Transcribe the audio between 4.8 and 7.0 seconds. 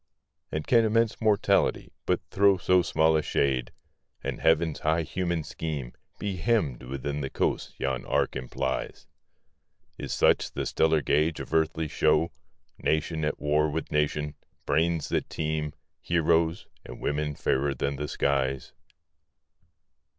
human scheme Be hemmed